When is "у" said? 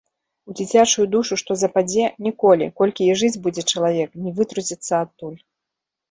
0.49-0.51